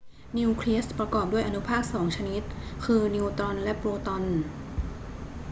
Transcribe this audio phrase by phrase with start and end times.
[0.37, 2.41] นิวเคลียสประกอบด้วยอนุภาคสองชนิด
[2.85, 4.23] คือ นิวตรอนและโปรตอน